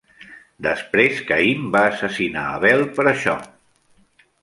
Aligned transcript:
Després, 0.67 1.19
Caín 1.27 1.69
va 1.77 1.83
assassinar 1.91 2.49
Abel 2.57 2.85
per 2.99 3.09
això. 3.15 3.41